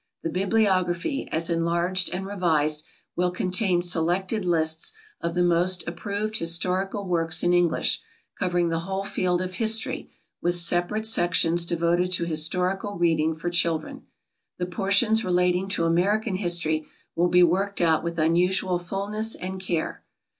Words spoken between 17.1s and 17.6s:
will be